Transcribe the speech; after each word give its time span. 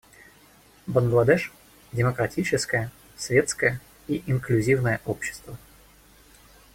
Бангладеш— 0.87 1.53
демократическое, 1.91 2.89
светское 3.15 3.79
и 4.07 4.23
инклюзивное 4.25 4.99
общество. 5.05 5.59